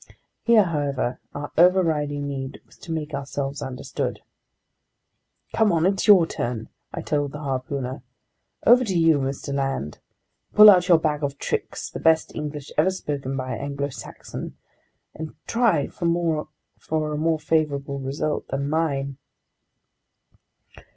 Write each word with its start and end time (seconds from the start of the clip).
Here, 0.41 0.63
however, 0.63 1.19
our 1.35 1.51
overriding 1.59 2.27
need 2.27 2.59
was 2.65 2.75
to 2.77 2.91
make 2.91 3.13
ourselves 3.13 3.61
understood. 3.61 4.21
"Come 5.53 5.71
on, 5.71 5.85
it's 5.85 6.07
your 6.07 6.25
turn," 6.25 6.69
I 6.91 7.01
told 7.03 7.33
the 7.33 7.37
harpooner. 7.41 8.01
"Over 8.65 8.83
to 8.83 8.97
you, 8.97 9.19
Mr. 9.19 9.53
Land. 9.53 9.99
Pull 10.55 10.71
out 10.71 10.77
of 10.79 10.87
your 10.87 10.97
bag 10.97 11.21
of 11.23 11.37
tricks 11.37 11.87
the 11.87 11.99
best 11.99 12.33
English 12.33 12.71
ever 12.79 12.89
spoken 12.89 13.37
by 13.37 13.53
an 13.53 13.61
Anglo 13.61 13.89
Saxon, 13.89 14.57
and 15.13 15.35
try 15.45 15.85
for 15.87 16.05
a 16.85 17.13
more 17.17 17.37
favorable 17.39 17.99
result 17.99 18.47
than 18.47 18.71
mine." 18.71 19.17